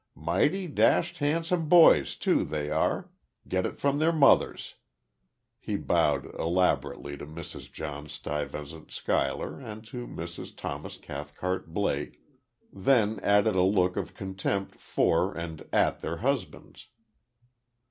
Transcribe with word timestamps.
Mighty 0.15 0.65
dashed 0.65 1.19
handsome 1.19 1.69
boys, 1.69 2.15
too, 2.15 2.43
they 2.43 2.71
are 2.71 3.11
get 3.47 3.67
it 3.67 3.77
from 3.77 3.99
their 3.99 4.11
mothers," 4.11 4.73
he 5.59 5.75
bowed 5.77 6.33
elaborately 6.39 7.15
to 7.15 7.27
Mrs. 7.27 7.71
Jon 7.71 8.09
Stuyvesant 8.09 8.89
Schuyler 8.91 9.59
and 9.59 9.85
to 9.85 10.07
Mrs. 10.07 10.57
Thomas 10.57 10.97
Cathcart 10.97 11.71
Blake, 11.71 12.19
then 12.73 13.19
added 13.19 13.53
a 13.55 13.61
look 13.61 13.95
of 13.95 14.15
contempt 14.15 14.73
for, 14.79 15.35
and 15.35 15.67
at 15.71 16.01
their 16.01 16.17
husbands. 16.17 16.87